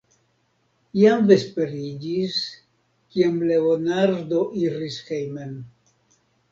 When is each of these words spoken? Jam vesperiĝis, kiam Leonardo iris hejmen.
Jam 0.99 1.27
vesperiĝis, 1.31 2.39
kiam 3.17 3.39
Leonardo 3.53 4.43
iris 4.67 5.01
hejmen. 5.13 5.59